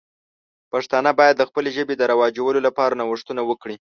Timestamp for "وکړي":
3.45-3.75